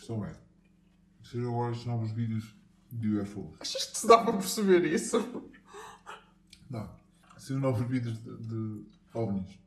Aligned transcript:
questão 0.00 0.24
é. 0.24 0.34
Se 1.22 1.38
agora 1.38 1.72
estes 1.72 1.86
novos 1.86 2.10
vídeos 2.12 2.56
de 2.90 3.18
UFOs. 3.18 3.56
Achas 3.60 3.84
que 3.84 3.98
se 3.98 4.06
dá 4.06 4.18
para 4.18 4.32
perceber 4.32 4.84
isso? 4.84 5.18
Não. 6.68 6.90
Se 7.36 7.52
novos 7.52 7.86
vídeos 7.86 8.18
de, 8.22 8.36
de 8.38 8.84
OVNIs 9.14 9.58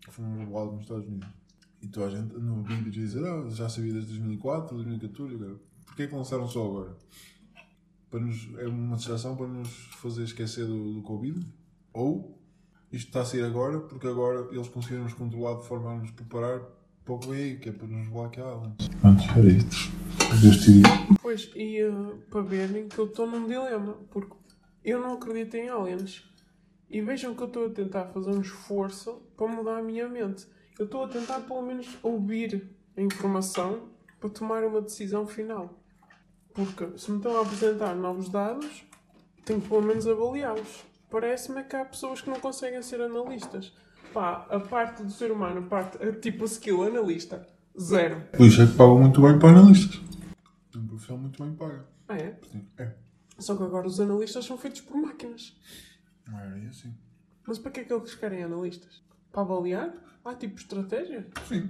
que 0.00 0.10
foram 0.10 0.38
revelados 0.38 0.72
nos 0.74 0.82
Estados 0.82 1.06
Unidos. 1.06 1.28
E 1.82 1.88
toda 1.88 2.06
a 2.06 2.10
gente 2.10 2.34
no 2.34 2.62
vídeo 2.62 2.90
dizer, 2.90 3.24
ah, 3.26 3.48
já 3.50 3.68
sabia 3.68 3.92
desde 3.92 4.10
2004, 4.10 4.76
2014, 4.76 5.34
agora. 5.34 5.60
Porquê 5.86 6.02
é 6.04 6.06
que 6.06 6.14
lançaram 6.14 6.48
só 6.48 6.64
agora? 6.64 6.96
Para 8.10 8.20
nos, 8.20 8.48
é 8.58 8.66
uma 8.66 8.96
distração 8.96 9.36
para 9.36 9.46
nos 9.46 9.68
fazer 9.96 10.24
esquecer 10.24 10.66
do, 10.66 10.94
do 10.94 11.02
Covid? 11.02 11.46
Ou 11.92 12.40
isto 12.92 13.08
está 13.08 13.22
a 13.22 13.24
sair 13.24 13.42
agora 13.42 13.80
porque 13.80 14.06
agora 14.06 14.48
eles 14.52 14.68
conseguiram 14.68 15.04
nos 15.04 15.14
controlar 15.14 15.60
de 15.60 15.66
forma 15.66 15.90
a 15.90 15.98
nos 15.98 16.10
preparar 16.12 16.62
para 17.04 17.14
o 17.14 17.18
que 17.18 17.28
vem 17.28 17.42
aí, 17.42 17.56
que 17.58 17.68
é 17.68 17.72
para 17.72 17.86
nos 17.86 18.08
aliens. 18.08 18.88
Pronto, 19.00 19.22
era 19.36 19.48
isto. 19.48 19.76
Deste 20.42 20.70
vídeo. 20.72 20.90
Pois, 21.20 21.50
e 21.54 21.82
uh, 21.84 22.16
para 22.30 22.40
verem 22.40 22.88
que 22.88 22.98
eu 22.98 23.06
estou 23.06 23.26
num 23.26 23.46
dilema, 23.46 23.98
porque 24.10 24.34
eu 24.82 25.00
não 25.00 25.14
acredito 25.14 25.54
em 25.56 25.68
aliens. 25.68 26.24
E 26.88 27.00
vejam 27.00 27.34
que 27.34 27.42
eu 27.42 27.46
estou 27.46 27.66
a 27.66 27.70
tentar 27.70 28.06
fazer 28.06 28.30
um 28.30 28.40
esforço 28.40 29.22
para 29.36 29.46
mudar 29.48 29.78
a 29.78 29.82
minha 29.82 30.08
mente. 30.08 30.46
Eu 30.78 30.86
estou 30.86 31.04
a 31.04 31.08
tentar 31.08 31.40
pelo 31.40 31.62
menos 31.62 31.86
ouvir 32.02 32.70
a 32.96 33.00
informação 33.00 33.90
para 34.18 34.30
tomar 34.30 34.64
uma 34.64 34.80
decisão 34.80 35.26
final. 35.26 35.78
Porque 36.54 36.96
se 36.96 37.10
me 37.10 37.18
estão 37.18 37.36
a 37.36 37.42
apresentar 37.42 37.94
novos 37.94 38.28
dados, 38.28 38.84
tenho 39.44 39.60
que 39.60 39.68
pelo 39.68 39.82
menos 39.82 40.06
avaliá-los. 40.06 40.84
Parece-me 41.10 41.64
que 41.64 41.76
há 41.76 41.84
pessoas 41.84 42.20
que 42.20 42.30
não 42.30 42.40
conseguem 42.40 42.80
ser 42.82 43.00
analistas. 43.00 43.72
Pá, 44.14 44.46
a 44.48 44.60
parte 44.60 45.02
do 45.02 45.10
ser 45.10 45.30
humano, 45.32 45.58
a 45.58 45.62
parte, 45.68 46.02
a 46.02 46.12
tipo 46.20 46.44
skill 46.44 46.84
analista, 46.84 47.46
zero. 47.78 48.20
Por 48.36 48.46
isso 48.46 48.62
é 48.62 48.66
que 48.66 48.72
pagam 48.74 49.00
muito 49.00 49.20
bem 49.20 49.38
para 49.38 49.48
analistas. 49.50 50.00
É 50.72 50.78
uma 50.78 50.86
profissão 50.88 51.18
muito 51.18 51.42
bem 51.44 51.52
paga. 51.54 51.84
Ah, 52.08 52.16
é? 52.16 52.38
Sim, 52.50 52.64
é. 52.78 52.94
Só 53.38 53.56
que 53.56 53.64
agora 53.64 53.86
os 53.88 53.98
analistas 53.98 54.44
são 54.44 54.56
feitos 54.56 54.80
por 54.82 54.96
máquinas. 54.96 55.56
Não 56.28 56.38
era 56.38 56.56
assim. 56.68 56.94
Mas 57.46 57.58
para 57.58 57.72
que 57.72 57.80
é 57.80 57.84
que 57.84 57.92
eles 57.92 58.14
querem 58.14 58.44
analistas? 58.44 59.02
Para 59.32 59.42
avaliar? 59.42 59.92
Ah, 60.24 60.34
tipo 60.34 60.54
estratégia? 60.58 61.26
Sim. 61.48 61.68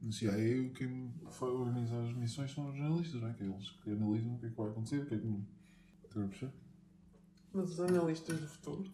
No 0.00 0.12
CIA, 0.12 0.70
quem 0.76 1.12
fa- 1.30 1.46
organiza 1.46 2.00
as 2.02 2.12
missões 2.14 2.52
são 2.52 2.68
os 2.70 2.76
jornalistas, 2.76 3.20
não 3.20 3.28
é? 3.28 3.32
Que 3.32 3.42
é 3.42 3.46
eles 3.46 3.70
que 3.82 3.90
analisam 3.90 4.34
o 4.34 4.38
que 4.38 4.46
é 4.46 4.50
que 4.50 4.56
vai 4.56 4.68
acontecer, 4.68 4.98
o 5.00 5.06
que 5.06 5.14
é 5.14 5.18
que 5.18 5.26
não. 5.26 5.44
Estás 6.04 6.24
a 6.24 6.28
perceber? 6.28 6.52
Mas 7.52 7.70
os 7.70 7.80
analistas 7.80 8.38
do 8.40 8.46
futuro? 8.46 8.84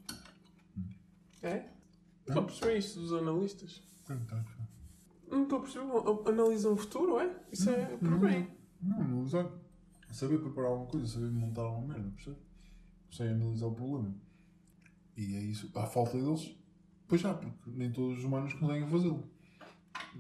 É? 1.43 1.65
Só 2.33 2.43
perceber 2.43 2.79
isto 2.79 3.01
dos 3.01 3.13
analistas? 3.13 3.83
Não 5.31 5.43
estou 5.43 5.59
a 5.59 5.63
perceber. 5.63 5.87
Analisam 6.27 6.73
o 6.73 6.77
futuro, 6.77 7.21
é? 7.21 7.31
Isso 7.53 7.71
é 7.71 7.97
por 7.97 8.19
bem. 8.19 8.49
Não, 8.83 9.01
analisar. 9.01 9.47
Saber 10.11 10.39
preparar 10.39 10.71
alguma 10.71 10.91
coisa, 10.91 11.07
saber 11.07 11.31
montar 11.31 11.63
alguma 11.63 11.95
merda, 11.95 12.11
percebe? 12.11 12.37
Sei 13.13 13.29
analisar 13.29 13.67
o 13.67 13.73
problema. 13.73 14.15
E 15.17 15.37
é 15.37 15.41
isso. 15.41 15.71
À 15.75 15.87
falta 15.87 16.19
deles, 16.19 16.57
pois 17.07 17.21
já, 17.21 17.35
porque 17.35 17.71
nem 17.71 17.93
todos 17.93 18.19
os 18.19 18.25
humanos 18.25 18.53
conseguem 18.55 18.89
fazê-lo. 18.89 19.31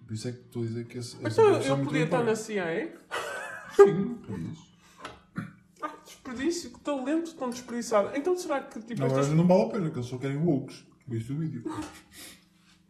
Por 0.06 0.14
isso 0.14 0.28
é 0.28 0.32
que 0.32 0.40
estou 0.40 0.62
a 0.62 0.66
dizer 0.66 0.86
que 0.86 0.98
esse. 0.98 1.16
essa 1.24 1.42
Então 1.42 1.56
é 1.56 1.70
eu 1.70 1.84
podia 1.84 2.04
estar 2.04 2.22
na 2.22 2.36
CIA? 2.36 2.96
Sim, 3.74 4.14
podias. 4.26 4.58
Ah, 5.82 5.96
desperdício, 6.04 6.70
que 6.70 6.80
talento 6.80 7.34
tão 7.34 7.50
desperdiçado. 7.50 8.16
Então 8.16 8.36
será 8.36 8.60
que 8.60 8.80
tipo 8.82 9.00
Não, 9.00 9.06
estas... 9.06 9.28
Não 9.28 9.46
vale 9.46 9.62
a 9.62 9.68
pena, 9.68 9.90
que 9.90 9.96
eles 9.96 10.06
só 10.06 10.18
querem 10.18 10.36
wokes. 10.36 10.84
Viste 11.10 11.32
o 11.32 11.36
vídeo. 11.38 11.64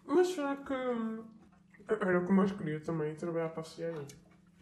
Mas 0.07 0.29
será 0.29 0.55
que. 0.57 0.75
hum, 0.75 1.25
Era 1.89 2.21
o 2.21 2.27
que 2.27 2.33
mais 2.33 2.53
queria 2.53 2.79
também, 2.81 3.15
trabalhar 3.15 3.49
para 3.49 3.63
a 3.63 3.65
CIA. 3.65 3.95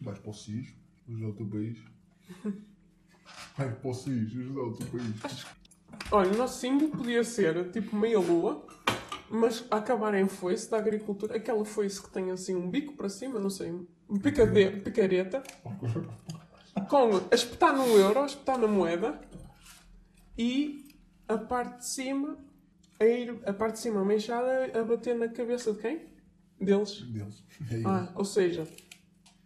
Vais 0.01 0.19
para 0.21 0.31
o 0.31 0.33
SIS, 0.33 0.73
ajudar 1.09 1.27
o 1.29 1.33
teu 1.33 1.47
país. 1.47 1.79
Vai 3.57 3.75
para 3.75 3.91
o 3.91 3.93
SIS, 3.95 4.31
ajudar 4.37 4.63
o 4.63 4.73
teu 4.77 4.87
país. 4.87 5.47
Olha, 6.13 6.31
o 6.33 6.37
nosso 6.37 6.61
símbolo 6.61 6.91
podia 6.93 7.25
ser 7.25 7.71
tipo 7.73 7.97
meia 7.97 8.21
lua, 8.21 8.65
mas 9.29 9.65
acabar 9.71 10.15
em 10.15 10.29
foice 10.29 10.71
da 10.71 10.79
agricultura. 10.79 11.37
Aquela 11.37 11.65
foice 11.65 12.01
que 12.01 12.11
tem 12.11 12.31
assim 12.31 12.55
um 12.55 12.71
bico 12.71 12.95
para 12.95 13.09
cima, 13.09 13.41
não 13.41 13.51
sei, 13.51 13.73
um 14.09 14.17
picade... 14.19 14.71
picareta, 14.83 15.43
com 16.89 17.11
a 17.31 17.35
espetar 17.35 17.75
no 17.77 17.87
euro, 17.89 18.21
a 18.21 18.27
espetar 18.27 18.57
na 18.57 18.69
moeda 18.69 19.21
e 20.39 20.87
a 21.27 21.37
parte 21.37 21.79
de 21.79 21.89
cima, 21.89 22.39
a, 22.99 23.05
ir, 23.05 23.39
a 23.47 23.53
parte 23.53 23.75
de 23.75 23.81
cima 23.81 24.05
manchada 24.05 24.79
a 24.79 24.85
bater 24.85 25.15
na 25.17 25.29
cabeça 25.29 25.73
de 25.73 25.79
quem? 25.81 26.01
Deles. 26.61 27.03
Deles. 27.03 27.45
É. 27.71 27.83
Ah, 27.85 28.13
ou 28.15 28.25
seja, 28.25 28.67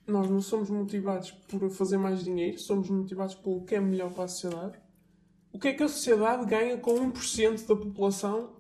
nós 0.07 0.29
não 0.29 0.41
somos 0.41 0.71
motivados 0.71 1.31
por 1.31 1.69
fazer 1.71 1.99
mais 1.99 2.25
dinheiro, 2.25 2.59
somos 2.59 2.89
motivados 2.89 3.35
pelo 3.35 3.65
que 3.65 3.75
é 3.75 3.81
melhor 3.81 4.13
para 4.13 4.25
a 4.25 4.29
sociedade. 4.29 4.79
O 5.53 5.59
que 5.59 5.69
é 5.69 5.75
que 5.75 5.83
a 5.83 5.89
sociedade 5.89 6.47
ganha 6.47 6.79
com 6.79 6.95
1% 6.95 7.67
da 7.67 7.77
população, 7.77 8.57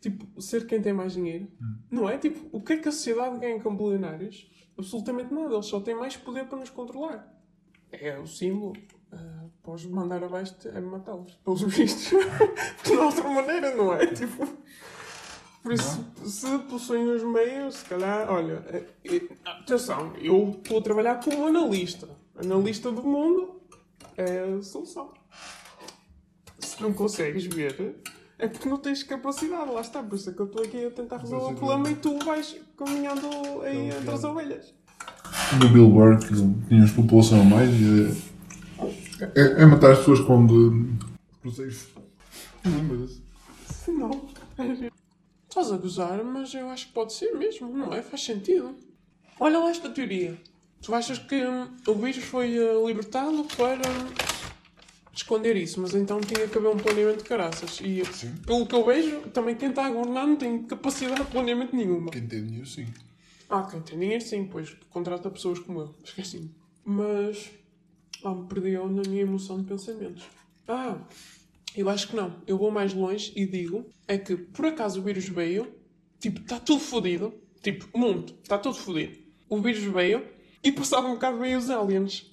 tipo, 0.00 0.40
ser 0.40 0.66
quem 0.66 0.82
tem 0.82 0.92
mais 0.92 1.14
dinheiro? 1.14 1.48
Não 1.90 2.08
é? 2.08 2.18
Tipo, 2.18 2.46
o 2.52 2.60
que 2.60 2.74
é 2.74 2.76
que 2.76 2.88
a 2.88 2.92
sociedade 2.92 3.38
ganha 3.38 3.58
com 3.60 3.74
bilionários? 3.74 4.50
Absolutamente 4.78 5.32
nada, 5.32 5.54
eles 5.54 5.66
só 5.66 5.80
têm 5.80 5.94
mais 5.94 6.16
poder 6.16 6.46
para 6.46 6.58
nos 6.58 6.68
controlar. 6.68 7.34
É 7.90 8.18
o 8.18 8.26
símbolo. 8.26 8.74
Podes 9.66 9.86
mandar 9.86 10.22
abaixo 10.22 10.54
é 10.66 10.80
matá-los. 10.80 11.32
Pelos 11.44 11.62
vistos. 11.62 12.12
de 12.86 12.96
outra 12.96 13.28
maneira, 13.28 13.74
não 13.74 13.92
é? 13.92 14.06
Tipo. 14.06 14.46
Por 15.60 15.72
isso, 15.72 16.06
se 16.24 16.58
possuem 16.70 17.10
os 17.10 17.24
meios, 17.24 17.78
se 17.78 17.84
calhar, 17.86 18.30
olha, 18.30 18.64
eh, 18.68 18.84
eh, 19.04 19.22
atenção, 19.44 20.12
eu 20.22 20.50
estou 20.56 20.78
a 20.78 20.82
trabalhar 20.82 21.16
como 21.16 21.48
analista. 21.48 22.08
Analista 22.36 22.92
do 22.92 23.02
mundo 23.02 23.60
é 24.16 24.56
a 24.56 24.62
solução. 24.62 25.12
Se 26.60 26.80
não 26.80 26.92
consegues 26.92 27.46
ver, 27.46 27.96
é 28.38 28.46
porque 28.46 28.68
não 28.68 28.78
tens 28.78 29.02
capacidade, 29.02 29.68
lá 29.68 29.80
está. 29.80 30.00
Por 30.00 30.14
isso 30.14 30.30
é 30.30 30.32
que 30.32 30.38
eu 30.38 30.46
estou 30.46 30.62
aqui 30.62 30.86
a 30.86 30.90
tentar 30.92 31.16
resolver 31.16 31.54
o 31.54 31.56
problema 31.56 31.90
e 31.90 31.96
tu 31.96 32.16
vais 32.24 32.56
caminhando 32.78 33.28
aí 33.62 33.88
entre 33.88 34.10
as 34.12 34.22
ovelhas. 34.22 34.72
do 35.58 35.68
Bill 35.70 35.90
Burr, 35.90 36.20
que 36.20 36.28
tínhamos 36.68 36.92
população 36.92 37.40
a 37.40 37.44
mais, 37.44 37.70
e 37.70 38.35
é, 39.20 39.62
é, 39.62 39.66
matar 39.66 39.92
as 39.92 39.98
pessoas 39.98 40.20
com 40.20 40.46
de 40.46 41.04
cruzeiros. 41.40 41.88
Lembra-se? 42.64 43.22
Não. 43.88 44.28
Estás 45.48 45.72
a 45.72 45.76
gozar, 45.76 46.22
mas 46.24 46.52
eu 46.54 46.68
acho 46.68 46.88
que 46.88 46.92
pode 46.92 47.12
ser 47.12 47.32
mesmo, 47.32 47.68
não 47.68 47.92
é? 47.92 48.02
Faz 48.02 48.24
sentido. 48.24 48.74
Olha 49.38 49.58
lá 49.58 49.70
esta 49.70 49.88
teoria. 49.88 50.36
Tu 50.82 50.94
achas 50.94 51.18
que 51.18 51.34
hum, 51.34 51.68
o 51.86 51.94
vírus 51.94 52.24
foi 52.24 52.56
eh, 52.56 52.86
libertado 52.86 53.44
para 53.56 53.82
esconder 55.14 55.56
isso, 55.56 55.80
mas 55.80 55.94
então 55.94 56.20
tinha 56.20 56.46
que 56.46 56.58
haver 56.58 56.68
um 56.68 56.76
planeamento 56.76 57.22
de 57.22 57.28
caraças. 57.28 57.80
E 57.82 58.04
Sim. 58.04 58.34
pelo 58.46 58.66
que 58.66 58.74
eu 58.74 58.84
vejo, 58.84 59.20
também 59.32 59.54
quem 59.54 59.70
está 59.70 59.86
a 59.86 59.90
governar 59.90 60.26
não 60.26 60.36
tem 60.36 60.62
capacidade 60.64 61.24
de 61.24 61.30
planeamento 61.30 61.74
nenhuma. 61.74 62.10
Quem 62.10 62.26
tem 62.26 62.44
dinheiro, 62.44 62.66
sim. 62.66 62.86
Ah, 63.48 63.62
quem 63.62 63.80
tem 63.80 63.98
dinheiro 63.98 64.22
sim, 64.22 64.46
pois 64.46 64.76
contrata 64.90 65.30
pessoas 65.30 65.58
como 65.58 65.80
eu. 65.80 65.94
Esqueci-me. 66.04 66.54
Mas. 66.84 67.50
Ah, 68.26 68.34
me 68.34 68.48
perdeu 68.48 68.88
na 68.88 69.02
minha 69.08 69.22
emoção 69.22 69.60
de 69.60 69.68
pensamentos. 69.68 70.24
Ah, 70.66 70.98
eu 71.76 71.88
acho 71.88 72.08
que 72.08 72.16
não. 72.16 72.42
Eu 72.44 72.58
vou 72.58 72.72
mais 72.72 72.92
longe 72.92 73.32
e 73.36 73.46
digo: 73.46 73.88
é 74.08 74.18
que 74.18 74.36
por 74.36 74.66
acaso 74.66 74.98
o 74.98 75.02
vírus 75.04 75.28
veio, 75.28 75.72
tipo, 76.18 76.40
está 76.40 76.58
tudo 76.58 76.80
fodido. 76.80 77.32
Tipo, 77.62 77.86
mundo 77.96 78.36
está 78.42 78.58
todo 78.58 78.74
fodido. 78.74 79.16
O 79.48 79.60
vírus 79.60 79.84
veio 79.84 80.26
e 80.60 80.72
passado 80.72 81.06
um 81.06 81.12
bocado 81.12 81.38
veio 81.38 81.56
os 81.56 81.70
aliens. 81.70 82.28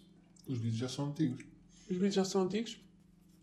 Os 0.47 0.57
vídeos 0.57 0.77
já 0.77 0.89
são 0.89 1.05
antigos. 1.09 1.45
Os 1.87 1.95
vídeos 1.95 2.15
já 2.15 2.25
são 2.25 2.41
antigos? 2.41 2.79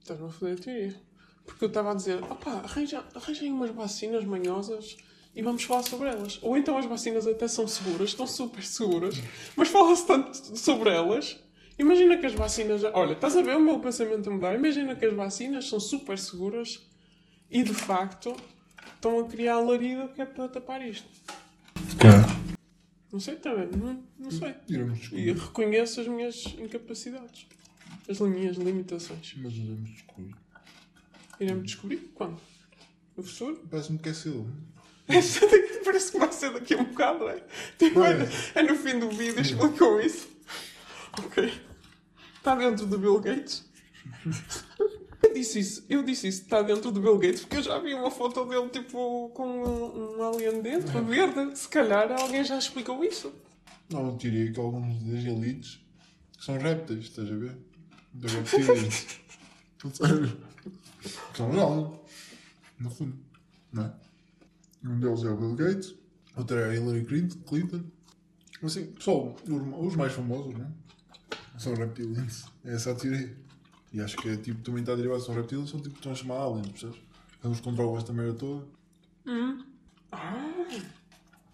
Estás-me 0.01 0.27
a 0.27 0.31
foder 0.31 0.59
a 0.59 0.61
teoria. 0.61 1.01
Porque 1.45 1.65
eu 1.65 1.69
estava 1.69 1.93
a 1.93 1.95
dizer, 1.95 2.21
opá, 2.25 2.63
arranja, 2.65 3.05
arranjem 3.15 3.53
umas 3.53 3.71
vacinas 3.71 4.25
manhosas 4.25 4.97
e 5.37 5.41
vamos 5.41 5.63
falar 5.63 5.85
sobre 5.85 6.09
elas. 6.09 6.41
Ou 6.43 6.57
então 6.57 6.77
as 6.77 6.87
vacinas 6.87 7.29
até 7.29 7.47
são 7.47 7.69
seguras, 7.69 8.11
estão 8.11 8.27
super 8.27 8.65
seguras, 8.65 9.15
mas 9.55 9.69
fala-se 9.69 10.05
tanto 10.05 10.59
sobre 10.59 10.91
elas. 10.91 11.39
Imagina 11.81 12.19
que 12.19 12.27
as 12.27 12.35
vacinas. 12.35 12.81
já- 12.83 12.91
Olha, 12.95 13.13
estás 13.15 13.37
a 13.37 13.43
ver 13.43 13.57
o 13.57 13.61
meu 13.61 13.79
pensamento 13.81 14.29
a 14.29 14.33
mudar? 14.33 14.55
Imagina 14.55 14.95
que 14.95 15.05
as 15.07 15.15
vacinas 15.15 15.69
são 15.69 15.81
super 15.81 16.19
seguras 16.19 16.87
e 17.51 17.63
de 17.63 17.73
facto 17.75 18.37
estão 18.95 19.19
a 19.21 19.25
criar 19.27 19.55
alarido 19.55 20.09
que 20.09 20.21
é 20.21 20.27
para 20.27 20.49
tapar 20.49 20.87
isto. 20.87 21.09
Cara, 21.99 22.25
Não 23.13 23.19
sei 23.19 23.37
também, 23.37 23.69
não, 23.77 24.05
não 24.19 24.31
sei. 24.31 24.55
iremos 24.69 25.11
E 25.13 25.33
reconheço 25.33 26.01
as 26.01 26.07
minhas 26.07 26.45
incapacidades, 26.59 27.47
as 28.09 28.21
minhas 28.21 28.57
limitações. 28.57 29.35
Mas 29.39 29.53
iremos 29.55 29.91
descobrir. 29.91 30.35
Iremos 31.41 31.65
descobrir 31.67 31.97
quando? 32.15 32.39
No 33.17 33.23
futuro? 33.25 33.65
Parece-me 33.71 33.99
que 33.99 34.09
é 34.11 34.13
cedo. 34.15 34.47
Parece 35.85 36.13
que 36.13 36.19
vai 36.19 36.31
ser 36.31 36.53
daqui 36.53 36.75
a 36.75 36.77
um 36.79 36.85
bocado, 36.85 37.29
é? 37.29 37.43
Tipo, 37.79 38.05
é, 38.05 38.29
é 38.55 38.63
no 38.63 38.77
fim 38.77 38.99
do 38.99 39.11
vídeo, 39.11 39.41
explicou 39.41 40.01
isso. 40.01 40.29
Ok. 41.19 41.53
Está 42.41 42.55
dentro 42.57 42.87
do 42.87 42.99
Bill 42.99 43.21
Gates? 43.21 43.65
Eu 45.23 45.35
disse 45.35 45.59
isso, 45.61 45.85
eu 45.89 46.03
disse 46.03 46.27
isso, 46.29 46.43
está 46.43 46.63
dentro 46.63 46.91
do 46.91 47.01
Bill 47.01 47.19
Gates, 47.19 47.41
porque 47.43 47.59
eu 47.59 47.63
já 47.63 47.79
vi 47.79 47.93
uma 47.95 48.11
foto 48.11 48.45
dele, 48.47 48.69
tipo, 48.71 49.29
com 49.35 49.47
um, 49.47 50.19
um 50.19 50.23
alien 50.29 50.63
dentro, 50.63 51.05
verde. 51.05 51.57
Se 51.59 51.69
calhar 51.69 52.11
alguém 52.11 52.43
já 52.43 52.59
explicou 52.59 53.05
isso. 53.05 53.31
Não, 53.91 54.07
eu 54.09 54.17
diria 54.17 54.51
que 54.51 54.59
alguns 54.59 55.03
das 55.03 55.25
elites 55.25 55.81
São 56.39 56.57
répteis, 56.59 57.05
estás 57.05 57.31
a 57.31 57.35
ver? 57.37 57.57
Tudo 59.79 59.97
sério. 59.97 60.37
São 61.35 61.51
aliens. 61.53 62.01
No 62.79 62.91
fundo. 62.91 63.19
Não 63.73 63.85
é? 63.85 63.93
Um 64.85 64.99
deles 64.99 65.23
é 65.25 65.31
o 65.31 65.37
Bill 65.37 65.55
Gates, 65.55 65.95
outro 66.37 66.57
é 66.59 66.71
a 66.71 66.75
Hillary 66.75 67.05
Clint- 67.05 67.37
Clinton. 67.47 67.83
Assim, 68.63 68.87
pessoal, 68.87 69.37
os 69.79 69.95
mais 69.97 70.13
famosos, 70.13 70.55
não 70.55 70.65
é? 70.65 70.69
São 71.61 71.75
reptilians. 71.75 72.47
É 72.65 72.73
essa 72.73 72.93
a 72.93 72.95
teoria. 72.95 73.37
E 73.93 74.01
acho 74.01 74.17
que 74.17 74.31
é 74.31 74.37
tipo, 74.37 74.63
também 74.63 74.81
está 74.81 74.95
derivado, 74.95 75.21
são 75.21 75.35
reptilians, 75.35 75.69
são 75.69 75.79
tipo, 75.79 75.97
estão 75.97 76.13
a 76.13 76.15
chamar 76.15 76.43
aliens, 76.43 76.69
percebes? 76.69 76.99
Eles 77.45 77.61
controlam 77.61 77.99
esta 77.99 78.15
merda 78.15 78.33
toda. 78.33 78.65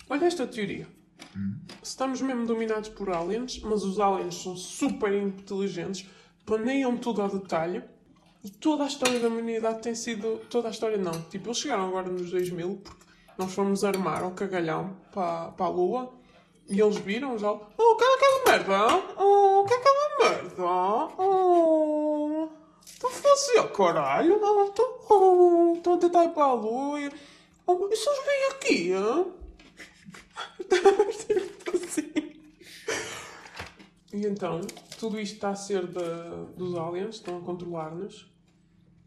Olha 0.08 0.24
esta 0.24 0.46
teoria. 0.46 0.86
Se 1.82 1.90
estamos 1.90 2.20
mesmo 2.20 2.46
dominados 2.46 2.88
por 2.90 3.10
aliens, 3.10 3.60
mas 3.64 3.82
os 3.82 3.98
aliens 3.98 4.36
são 4.36 4.56
super 4.56 5.12
inteligentes, 5.12 6.08
planeiam 6.44 6.96
tudo 6.96 7.20
ao 7.22 7.28
detalhe, 7.28 7.82
e 8.44 8.50
toda 8.50 8.84
a 8.84 8.86
história 8.86 9.18
da 9.18 9.26
humanidade 9.26 9.82
tem 9.82 9.96
sido. 9.96 10.40
Toda 10.48 10.68
a 10.68 10.70
história 10.70 10.98
não. 10.98 11.20
Tipo, 11.22 11.48
eles 11.48 11.58
chegaram 11.58 11.88
agora 11.88 12.08
nos 12.08 12.30
2000, 12.30 12.76
porque 12.76 13.04
nós 13.36 13.52
fomos 13.52 13.82
armar 13.82 14.22
ao 14.22 14.30
cagalhão 14.30 14.96
para, 15.12 15.50
para 15.50 15.66
a 15.66 15.68
Lua, 15.68 16.15
e 16.68 16.80
eles 16.80 16.96
viram 16.98 17.38
já. 17.38 17.50
Oh, 17.52 17.62
o 17.78 17.96
que 17.96 18.04
é 18.04 18.14
aquela 18.14 18.44
merda? 18.58 19.04
Oh, 19.22 19.60
o 19.62 19.64
que 19.66 19.74
é 19.74 19.76
aquela 19.76 20.30
merda? 20.30 20.62
Oh. 21.22 22.48
Estou 22.84 23.10
a 23.10 23.12
fazer, 23.12 23.62
caralho. 23.72 24.40
Oh, 24.42 24.64
Estou 24.64 25.06
oh, 25.10 25.74
estou 25.76 25.94
a 25.94 25.98
tentar 25.98 26.24
ir 26.24 26.30
para 26.30 26.44
a 26.44 26.52
Lua. 26.54 27.10
Oh, 27.66 27.88
e 27.90 27.96
se 27.96 28.08
eles 28.08 28.24
vêm 28.24 28.46
aqui. 28.50 28.92
E 34.12 34.24
então, 34.26 34.60
tudo 34.98 35.20
isto 35.20 35.34
está 35.34 35.50
a 35.50 35.56
ser 35.56 35.86
da- 35.86 36.44
dos 36.56 36.74
aliens, 36.74 37.16
estão 37.16 37.38
a 37.38 37.40
controlar-nos. 37.40 38.26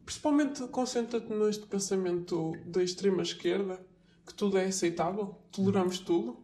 Principalmente 0.05 0.67
concentra-te 0.67 1.31
neste 1.33 1.65
pensamento 1.65 2.51
da 2.65 2.83
extrema 2.83 3.21
esquerda, 3.21 3.79
que 4.25 4.33
tudo 4.33 4.57
é 4.57 4.65
aceitável, 4.65 5.35
toleramos 5.51 5.99
tudo. 5.99 6.37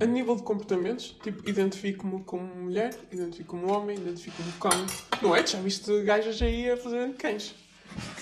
A 0.00 0.06
nível 0.06 0.34
de 0.36 0.42
comportamentos, 0.42 1.16
tipo, 1.22 1.48
identifico-me 1.48 2.24
como 2.24 2.46
mulher, 2.54 2.98
identifico-me 3.12 3.62
como 3.62 3.72
homem, 3.72 3.96
identifico-me 3.96 4.52
como 4.58 4.72
cão. 4.72 4.86
Não 5.22 5.36
é? 5.36 5.46
Já 5.46 5.60
viste 5.60 6.02
gajas 6.02 6.42
aí 6.42 6.68
a 6.70 6.76
fazer 6.76 7.14
cães? 7.14 7.54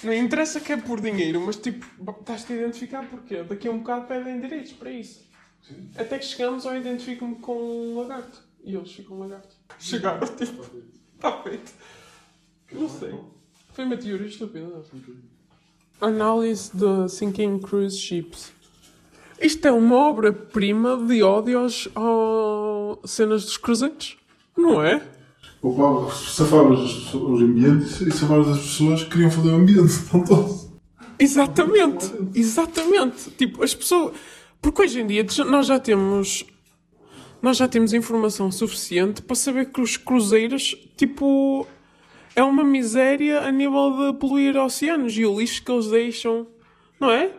Não 0.05 0.13
interessa 0.13 0.61
que 0.61 0.73
é 0.73 0.77
por 0.77 1.01
dinheiro, 1.01 1.41
mas 1.41 1.57
tipo, 1.57 1.87
estás-te 2.21 2.53
a 2.53 2.57
identificar 2.57 3.09
porquê? 3.09 3.43
Daqui 3.43 3.69
a 3.69 3.71
um 3.71 3.79
bocado 3.79 4.07
pedem 4.07 4.41
direitos 4.41 4.73
para 4.73 4.91
isso. 4.91 5.25
Até 5.97 6.19
que 6.19 6.27
chegamos 6.27 6.67
ao 6.67 6.77
identifico-me 6.77 7.37
com 7.37 7.57
um 7.57 7.99
lagarto. 8.01 8.43
E 8.65 8.75
eles 8.75 8.93
ficam 8.93 9.19
lagartos. 9.19 9.57
Chegaram, 9.79 10.27
tipo, 10.37 10.65
está 11.15 11.43
feito. 11.43 11.73
Não 12.71 12.89
sei. 12.89 13.15
Foi 13.73 13.85
uma 13.85 13.97
teoria 13.97 14.27
estúpida. 14.27 14.67
é? 16.01 16.05
Análise 16.05 16.71
de 16.77 17.09
Sinking 17.09 17.61
Cruise 17.61 17.97
Ships. 17.97 18.53
Isto 19.43 19.67
é 19.67 19.73
uma 19.73 19.97
obra-prima 19.97 20.97
de 20.97 21.23
ódios 21.23 21.89
às 21.97 23.11
cenas 23.11 23.45
dos 23.45 23.57
cruzeiros. 23.57 24.17
Não 24.57 24.81
é? 24.81 25.03
Poupava, 25.61 26.15
safavas 26.15 26.79
os, 26.79 27.15
os 27.15 27.43
ambientes 27.43 28.01
e 28.01 28.11
safavas 28.13 28.49
as 28.49 28.59
pessoas 28.59 29.03
que 29.03 29.11
queriam 29.11 29.31
fazer 29.31 29.49
o 29.49 29.57
ambiente, 29.57 29.95
não 30.15 30.25
todos. 30.25 30.69
Exatamente, 31.19 32.13
exatamente. 32.35 33.31
Tipo, 33.31 33.65
as 33.65 33.75
pessoas. 33.75 34.15
Porque 34.61 34.83
hoje 34.83 35.01
em 35.01 35.07
dia 35.07 35.27
nós 35.47 35.67
já 35.67 35.79
temos. 35.81 36.45
Nós 37.41 37.57
já 37.57 37.67
temos 37.67 37.93
informação 37.93 38.51
suficiente 38.53 39.23
para 39.23 39.35
saber 39.35 39.67
que 39.67 39.81
os 39.81 39.97
cruzeiros, 39.97 40.77
tipo. 40.97 41.67
É 42.35 42.43
uma 42.43 42.65
miséria 42.65 43.41
a 43.41 43.53
nível 43.53 44.13
de 44.13 44.19
poluir 44.19 44.57
oceanos 44.57 45.17
e 45.19 45.27
o 45.27 45.39
lixo 45.39 45.63
que 45.63 45.71
eles 45.71 45.89
deixam. 45.89 46.47
Não 46.99 47.11
é? 47.11 47.31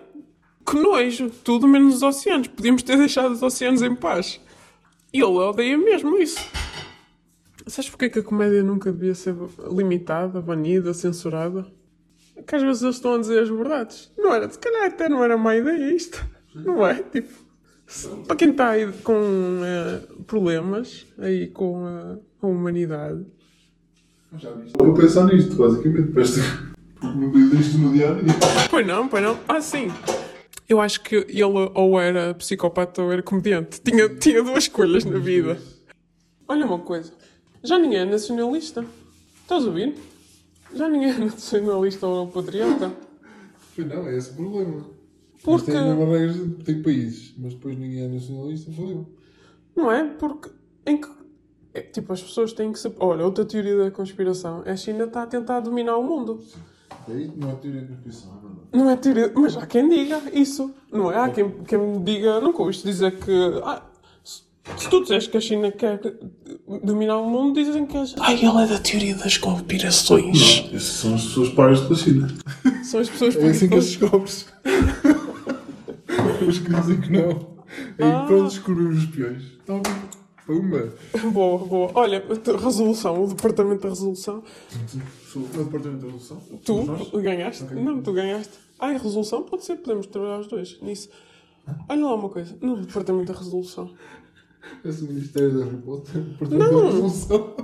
Que 0.66 0.76
nojo. 0.80 1.30
Tudo 1.44 1.68
menos 1.68 1.96
os 1.96 2.04
oceanos. 2.04 2.48
Podíamos 2.48 2.84
ter 2.84 2.98
deixado 2.98 3.32
os 3.32 3.42
oceanos 3.44 3.82
em 3.82 3.94
paz. 3.96 4.40
E 5.14 5.18
ele 5.18 5.26
odeia 5.38 5.78
mesmo 5.78 6.18
isso. 6.18 6.40
Sabes 7.68 7.90
porque 7.90 8.06
é 8.06 8.10
que 8.10 8.20
a 8.20 8.24
comédia 8.24 8.64
nunca 8.64 8.92
devia 8.92 9.16
ser 9.16 9.36
limitada, 9.72 10.42
banida, 10.42 10.94
censurada? 10.94 11.66
É 12.36 12.42
que 12.42 12.56
às 12.56 12.62
vezes 12.64 12.82
eles 12.82 12.96
estão 12.96 13.14
a 13.16 13.18
dizer 13.20 13.44
as 13.44 13.50
verdades. 13.50 14.12
Não 14.18 14.34
era, 14.34 14.50
se 14.50 14.58
calhar 14.60 14.86
até 14.88 15.08
não 15.08 15.24
era 15.24 15.38
má 15.38 15.56
ideia 15.56 15.94
isto. 15.96 16.24
Não 16.56 16.86
é? 16.86 16.96
Tipo, 16.96 17.32
se- 17.88 18.08
para 18.28 18.36
quem 18.36 18.50
está 18.52 18.70
aí 18.72 18.92
com 19.04 19.62
eh, 19.64 20.02
problemas 20.26 21.06
aí 21.20 21.48
com 21.48 21.86
a, 21.86 22.18
a 22.42 22.48
humanidade. 22.48 23.26
Vou 24.78 24.94
pensar 24.96 25.26
nisto, 25.26 25.56
basicamente, 25.56 26.12
para. 26.12 26.24
Porque 27.00 27.18
não 27.18 27.32
diz 27.32 27.68
isto 27.68 27.78
no 27.78 27.92
dia. 27.94 28.08
Pois 28.70 28.88
não, 28.88 29.08
pois 29.08 29.22
não. 29.24 29.38
Ah, 29.48 29.62
sim. 29.62 29.88
Eu 30.68 30.80
acho 30.80 31.02
que 31.02 31.16
ele 31.16 31.44
ou 31.44 32.00
era 32.00 32.34
psicopata 32.36 33.02
ou 33.02 33.12
era 33.12 33.22
comediante. 33.22 33.82
Tinha, 33.82 34.08
tinha 34.16 34.42
duas 34.44 34.64
escolhas 34.64 35.04
na 35.06 35.20
vida. 35.20 35.60
Olha 36.48 36.66
uma 36.66 36.80
coisa. 36.80 37.12
Já 37.64 37.78
ninguém 37.78 38.00
é 38.00 38.06
nacionalista. 38.06 38.86
Estás 39.42 39.64
a 39.64 39.68
ouvir? 39.68 39.96
Já 40.74 40.88
ninguém 40.90 41.10
é 41.12 41.18
nacionalista 41.20 42.08
ou 42.08 42.28
patriota. 42.28 42.92
Pois 43.76 43.88
não, 43.88 44.08
é 44.08 44.18
esse 44.18 44.32
o 44.32 44.36
problema. 44.36 44.86
Porque- 45.44 45.72
Mas 45.72 46.36
tem 46.38 46.50
tem 46.76 46.82
países, 46.82 47.34
mas 47.38 47.54
depois 47.54 47.78
ninguém 47.78 48.04
é 48.06 48.08
nacionalista, 48.08 48.72
fodeu. 48.72 49.06
Não 49.76 49.92
é? 49.92 50.04
Porque 50.14 50.50
em 50.86 50.98
que. 51.02 51.10
é, 51.74 51.82
tipo, 51.82 52.14
as 52.14 52.22
pessoas 52.24 52.54
têm 52.54 52.72
que 52.72 52.80
saber. 52.80 52.96
Olha, 53.00 53.26
outra 53.26 53.44
teoria 53.44 53.78
da 53.78 53.92
conspiração. 53.92 54.64
A 54.66 54.76
China 54.78 55.04
está 55.04 55.24
a 55.24 55.28
tentar 55.28 55.60
dominar 55.60 55.98
o 55.98 56.04
mundo. 56.04 56.40
Aí 57.08 57.30
não 57.36 57.52
é 57.52 57.56
teoria 57.56 57.82
de 57.82 57.88
conspiração, 57.88 58.38
é 58.38 58.42
verdade. 58.42 58.53
Não 58.74 58.90
é 58.90 58.96
teoria. 58.96 59.32
Mas 59.36 59.56
há 59.56 59.66
quem 59.66 59.88
diga 59.88 60.22
isso. 60.34 60.74
Não 60.92 61.12
é? 61.12 61.18
Há 61.18 61.30
quem, 61.30 61.50
quem 61.68 61.78
me 61.78 62.00
diga. 62.04 62.42
Nunca 62.42 62.60
ouviste 62.62 62.86
dizer 62.88 63.12
que. 63.20 63.32
Ah, 63.64 63.82
se, 64.24 64.90
tu 64.90 65.02
dizes 65.04 65.28
que 65.28 65.38
a 65.38 65.42
China 65.42 65.72
quer 65.72 66.00
dominar 66.84 67.18
o 67.18 67.30
mundo, 67.30 67.54
dizem 67.64 67.86
que. 67.86 67.98
as- 67.98 68.16
Ai, 68.20 68.44
ela 68.44 68.64
é 68.64 68.68
da 68.68 68.80
teoria 68.80 69.16
das 69.16 69.38
conspirações. 69.38 70.66
Esses 70.74 70.84
são 70.94 71.14
as 71.16 71.24
pessoas 71.24 71.50
pares 71.50 71.82
da 71.88 71.96
China. 71.96 72.28
São 72.84 73.00
as 73.00 73.10
pessoas 73.10 73.36
É 73.38 73.48
assim 73.50 73.68
que 73.70 73.76
as 73.76 73.86
descobres. 73.86 74.48
Os 76.48 76.60
que 76.60 76.70
dizem 76.74 77.02
que 77.02 77.12
não. 77.12 77.54
É 77.98 78.06
aí 78.06 78.22
que 78.22 78.28
pronto 78.28 78.44
descobrimos 78.50 78.98
os 79.04 79.06
peões. 79.08 79.44
Está 79.60 79.74
bem. 79.74 79.96
Pumba. 80.46 80.94
Boa, 81.32 81.66
boa. 81.66 81.92
Olha, 81.96 82.22
resolução, 82.62 83.24
o 83.24 83.28
departamento 83.28 83.84
da 83.84 83.90
resolução. 83.90 84.44
Sou 85.34 85.42
o 85.42 85.48
departamento 85.48 86.06
da 86.06 86.12
resolução. 86.12 86.42
Tu 86.64 86.84
nós? 86.84 87.10
ganhaste? 87.10 87.64
Ok. 87.64 87.82
Não, 87.82 88.02
tu 88.04 88.14
ganhaste. 88.14 88.54
Ai, 88.80 88.98
resolução 88.98 89.42
pode 89.42 89.66
ser, 89.66 89.78
podemos 89.78 90.06
trabalhar 90.06 90.42
os 90.42 90.48
dois 90.48 90.80
nisso. 90.80 91.10
Olha 91.90 92.06
lá 92.06 92.14
uma 92.14 92.30
coisa, 92.30 92.56
no 92.62 92.78
departamento 92.78 93.34
da 93.34 93.40
resolução. 93.40 93.92
Esse 94.86 95.04
Ministério 95.04 95.60
da 95.60 95.78
Potter. 95.78 96.22
Departamento 96.22 96.72
Não. 96.72 96.82
da 96.82 96.86
resolução. 96.86 97.56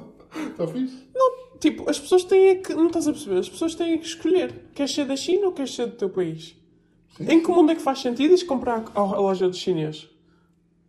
Está 0.51 0.65
fixe? 0.73 1.09
Tipo, 1.59 1.89
as 1.89 1.99
pessoas 1.99 2.23
têm 2.23 2.47
é 2.47 2.55
que. 2.55 2.73
Não 2.73 2.87
estás 2.87 3.07
a 3.07 3.11
perceber? 3.11 3.37
As 3.37 3.49
pessoas 3.49 3.75
têm 3.75 3.93
é 3.93 3.97
que 3.97 4.05
escolher. 4.05 4.71
Queres 4.73 4.93
ser 4.93 5.05
da 5.05 5.15
China 5.15 5.47
ou 5.47 5.51
queres 5.51 5.75
ser 5.75 5.87
do 5.87 5.95
teu 5.95 6.09
país? 6.09 6.55
Em 7.19 7.43
que 7.43 7.51
mundo 7.51 7.71
é 7.71 7.75
que 7.75 7.81
faz 7.81 7.99
sentido 7.99 8.31
ires 8.31 8.43
comprar 8.43 8.85
a 8.95 8.99
a 8.99 9.19
loja 9.19 9.47
dos 9.47 9.57
chineses? 9.57 10.07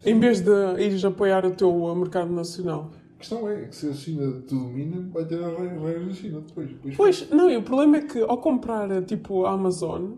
Em 0.05 0.19
vez 0.19 0.41
de 0.41 0.51
ires 0.79 1.05
apoiar 1.05 1.45
o 1.45 1.51
teu 1.51 1.95
mercado 1.95 2.33
nacional. 2.33 2.91
A 3.21 3.23
questão 3.23 3.47
é 3.51 3.65
que 3.67 3.77
se 3.77 3.87
a 3.87 3.93
China 3.93 4.33
te 4.47 4.55
domina, 4.55 5.07
vai 5.13 5.27
ter 5.27 5.45
as 5.45 5.53
re- 5.59 5.69
regras 5.79 6.07
da 6.07 6.15
China 6.15 6.41
depois. 6.41 6.71
depois 6.71 6.97
Pois, 6.97 7.29
não, 7.31 7.51
e 7.51 7.57
o 7.59 7.61
problema 7.63 7.99
é 7.99 8.01
que 8.01 8.19
ao 8.23 8.39
comprar 8.39 8.91
uh, 8.91 9.03
tipo 9.03 9.45
a 9.45 9.51
Amazon, 9.53 10.13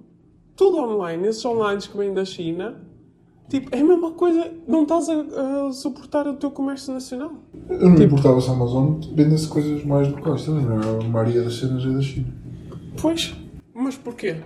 tudo 0.55 0.77
online, 0.79 1.27
esses 1.27 1.45
online 1.45 1.81
que 1.83 1.97
vêm 1.97 2.15
da 2.15 2.25
China, 2.25 2.81
tipo, 3.49 3.75
é 3.75 3.81
a 3.81 3.85
mesma 3.85 4.13
coisa, 4.13 4.53
não 4.69 4.85
estás 4.85 5.09
a, 5.09 5.67
a 5.67 5.73
suportar 5.73 6.29
o 6.29 6.35
teu 6.35 6.53
comércio 6.53 6.95
nacional. 6.95 7.33
Eu 7.69 7.81
não 7.91 7.99
me 7.99 8.05
importava 8.05 8.41
se 8.41 8.49
a 8.49 8.53
Amazon 8.53 9.01
vendesse 9.17 9.49
coisas 9.49 9.85
mais 9.85 10.07
locais 10.09 10.45
também, 10.45 10.65
é? 10.65 11.05
A 11.05 11.09
maioria 11.09 11.43
das 11.43 11.57
cenas 11.57 11.85
é 11.85 11.89
da 11.91 12.01
China. 12.03 12.29
Pois, 13.01 13.35
mas 13.75 13.97
porquê? 13.97 14.37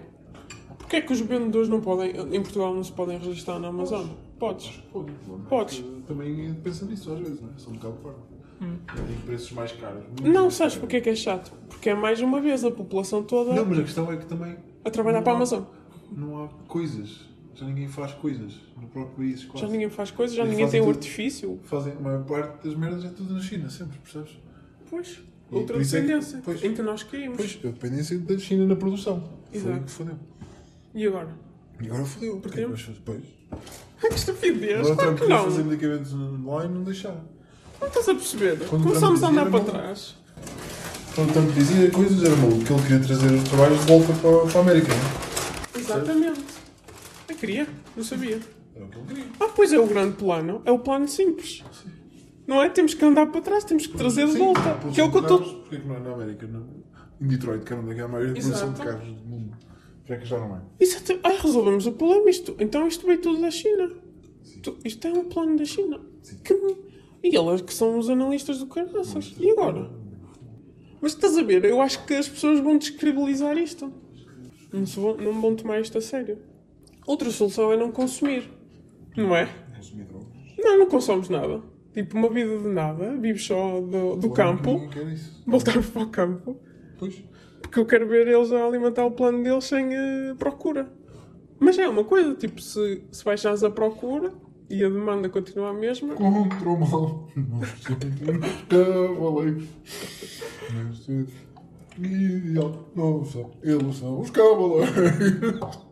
Porquê 0.79 0.97
é 0.97 1.01
que 1.03 1.13
os 1.13 1.21
vendedores 1.21 1.69
não 1.69 1.83
podem, 1.83 2.13
em 2.35 2.41
Portugal 2.41 2.75
não 2.75 2.83
se 2.83 2.93
podem 2.93 3.19
registrar 3.19 3.59
na 3.59 3.69
Amazon? 3.69 4.07
Podes. 4.39 4.83
Pode, 4.91 5.13
Podes. 5.47 5.85
Também 6.09 6.55
pensa 6.65 6.87
nisso 6.87 7.13
às 7.13 7.19
vezes, 7.19 7.39
não 7.43 7.51
é? 7.51 7.53
São 7.59 7.73
um 7.75 7.77
bocado 7.77 7.97
parvo. 8.59 9.07
Tem 9.07 9.17
preços 9.25 9.53
mais 9.53 9.73
caros. 9.73 10.05
Não, 10.23 10.43
mais 10.43 10.55
sabes 10.55 10.75
caros. 10.75 10.77
porquê 10.77 11.01
que 11.01 11.11
é 11.11 11.15
chato? 11.15 11.53
Porque 11.69 11.91
é 11.91 11.95
mais 11.95 12.21
uma 12.21 12.41
vez 12.41 12.65
a 12.65 12.71
população 12.71 13.23
toda 13.23 13.53
Não, 13.55 13.65
mas 13.65 13.79
a 13.79 13.83
questão 13.83 14.11
é 14.13 14.17
que 14.17 14.27
também 14.27 14.57
a 14.85 14.91
trabalhar 14.91 15.23
para 15.23 15.33
a 15.33 15.37
Amazon. 15.37 15.63
não 16.11 16.45
há 16.45 16.49
coisas. 16.69 17.27
Já 17.55 17.65
ninguém 17.67 17.89
faz 17.89 18.13
coisas 18.13 18.53
no 18.81 18.87
próprio 18.89 19.17
país. 19.17 19.45
Quase. 19.47 19.67
Já 19.67 19.73
ninguém 19.73 19.89
faz 19.89 20.11
coisas, 20.11 20.37
já 20.37 20.43
Eles 20.43 20.55
ninguém 20.57 20.71
tem 20.71 20.81
tudo. 20.81 20.91
artifício. 20.91 21.59
Fazem, 21.65 21.95
a 21.95 22.01
maior 22.01 22.23
parte 22.25 22.67
das 22.69 22.77
merdas 22.77 23.05
é 23.05 23.09
tudo 23.09 23.33
na 23.33 23.41
China, 23.41 23.71
sempre, 23.71 23.99
percebes? 23.99 24.39
Pois, 24.91 25.21
E 25.51 25.55
outra 25.55 25.77
é 25.77 25.81
que- 25.81 25.87
dependência 25.87 26.43
pois. 26.45 26.63
em 26.63 26.75
que 26.75 26.83
nós 26.83 27.03
caímos. 27.03 27.37
Pois, 27.39 27.59
a 27.65 27.69
dependência 27.69 28.19
da 28.19 28.39
China 28.39 28.67
na 28.67 28.77
produção. 28.77 29.23
Foi 29.51 29.59
Exato. 29.59 29.77
o 29.79 29.85
que 29.85 29.91
fodeu. 29.91 30.19
E 30.95 31.07
agora? 31.07 31.29
E 31.81 31.87
agora 31.87 32.05
fodeu. 32.05 32.41
Porquê? 32.41 32.67
Mas, 32.67 32.83
Pois. 33.05 33.23
Que 34.01 34.15
estupidez, 34.15 34.81
Agora 34.91 34.95
claro 34.97 35.15
que 35.17 35.27
não. 35.27 35.45
fazer 35.45 35.65
medicamentos 35.65 36.13
online 36.13 36.71
e 36.75 36.77
não 36.77 36.85
deixaram. 36.85 37.23
Não 37.81 37.89
estás 37.89 38.09
a 38.09 38.15
perceber? 38.15 38.59
Quando 38.69 38.85
Começámos 38.85 39.23
a 39.23 39.29
andar 39.29 39.51
para 39.51 39.65
trás. 39.65 40.15
Quando 41.15 41.33
tanto 41.33 41.53
dizia 41.53 41.91
coisas, 41.91 42.23
era 42.25 42.35
que 42.37 42.73
ele 42.73 42.83
queria 42.83 43.01
trazer 43.01 43.33
os 43.33 43.45
trabalhos 43.45 43.81
de 43.81 43.87
volta 43.87 44.13
para, 44.15 44.51
para 44.51 44.59
a 44.59 44.63
América. 44.63 44.93
não 45.75 45.81
Exatamente. 45.81 46.41
Eu 47.29 47.37
queria, 47.37 47.67
não 47.97 48.05
sabia. 48.05 48.37
é? 48.37 48.41
Era 48.77 48.85
o 48.85 48.89
que 48.89 48.99
ele 48.99 49.07
queria. 49.09 49.25
Ah, 49.41 49.49
pois 49.55 49.73
é 49.73 49.79
o 49.79 49.87
grande 49.87 50.17
plano. 50.17 50.63
É 50.65 50.71
o 50.73 50.79
plano 50.79 51.09
simples. 51.09 51.65
Não 52.47 52.63
é? 52.63 52.69
Temos 52.69 52.95
que 52.95 53.05
andar 53.05 53.27
para 53.27 53.41
trás, 53.41 53.65
temos 53.65 53.87
que 53.87 53.97
trazer 53.97 54.27
de 54.27 54.33
Sim, 54.33 54.39
volta. 54.39 54.61
a 54.73 54.75
Que 54.93 55.01
é 55.01 55.05
o 55.05 55.11
que 55.11 55.17
eu 55.17 55.23
estou. 55.23 55.41
Porquê 55.41 55.79
que 55.79 55.87
não 55.89 55.97
é 55.97 56.01
na 56.01 56.13
América? 56.13 56.47
Não? 56.47 56.67
Em 57.21 57.27
Detroit, 57.29 57.65
que 57.65 57.73
é 57.73 57.77
onde 57.77 57.93
é 57.95 57.99
é 57.99 58.01
a 58.03 58.09
maior 58.09 58.33
produção 58.33 58.73
de 58.73 58.81
carros 58.83 59.09
do 59.09 59.25
mundo. 59.25 59.57
Já 60.07 60.17
que 60.19 60.25
já 60.27 60.39
não 60.39 60.57
é. 60.57 60.61
Exato. 60.79 61.19
Ah, 61.25 61.31
resolvemos 61.43 61.87
o 61.87 61.93
problema. 61.93 62.29
Isto, 62.31 62.55
então 62.61 62.87
isto 62.87 63.07
veio 63.07 63.21
tudo 63.21 63.41
da 63.41 63.51
China. 63.51 63.91
Tu- 64.63 64.77
Isto 64.85 65.09
é 65.09 65.13
um 65.13 65.25
plano 65.25 65.57
da 65.57 65.65
China. 65.65 65.99
Que- 66.45 66.77
E 67.27 67.37
elas 67.37 67.61
que 67.61 67.75
são 67.75 67.99
os 67.99 68.09
analistas 68.09 68.59
do 68.59 68.67
caraças. 68.67 69.35
E 69.39 69.51
agora? 69.51 69.91
Mas 71.01 71.13
estás 71.13 71.37
a 71.37 71.43
ver, 71.43 71.65
eu 71.65 71.81
acho 71.81 72.05
que 72.07 72.15
as 72.15 72.29
pessoas 72.29 72.61
vão 72.61 72.79
descredibilizar 72.79 73.59
isto. 73.59 73.93
Não, 74.73 74.85
vão, 74.85 75.17
não 75.17 75.41
vão 75.41 75.57
tomar 75.57 75.81
isto 75.81 75.99
a 75.99 76.01
sério. 76.01 76.39
Outra 77.05 77.31
solução 77.31 77.73
é 77.73 77.77
não 77.77 77.91
consumir. 77.91 78.49
Não 79.17 79.35
é? 79.35 79.49
Consumir 79.77 80.05
drogas. 80.05 80.29
Não, 80.57 80.79
não 80.79 80.87
consomes 80.87 81.29
nada. 81.29 81.63
Tipo, 81.93 82.17
uma 82.17 82.29
vida 82.29 82.59
de 82.59 82.69
nada. 82.69 83.17
Vives 83.17 83.45
só 83.45 83.81
do, 83.81 84.17
do 84.17 84.31
campo. 84.31 84.89
Voltarmos 85.45 85.89
para 85.89 86.03
o 86.03 86.09
campo. 86.09 86.57
Pois. 86.99 87.25
Porque 87.61 87.81
eu 87.81 87.87
quero 87.87 88.07
ver 88.07 88.29
eles 88.29 88.53
a 88.53 88.65
alimentar 88.65 89.05
o 89.05 89.11
plano 89.11 89.43
deles 89.43 89.65
sem 89.65 89.93
eh, 89.93 90.35
procura. 90.39 90.93
Mas 91.59 91.79
é 91.79 91.89
uma 91.89 92.05
coisa, 92.05 92.35
tipo, 92.35 92.61
se, 92.61 93.03
se 93.11 93.25
baixares 93.25 93.65
a 93.65 93.71
procura 93.71 94.33
e 94.69 94.85
a 94.85 94.89
demanda 94.89 95.29
continua 95.29 95.71
a 95.71 95.73
mesma, 95.73 96.15
Contra 96.15 96.69
o 96.69 96.79
mal. 96.79 97.29
Nós 97.37 97.71
cavaleiros. 98.69 99.69
Ideal. 101.99 102.89
Não 102.95 103.25
são. 103.25 103.51
Eles 103.63 103.97
são 103.97 104.21
os 104.21 104.31
cavaleiros. 104.31 105.86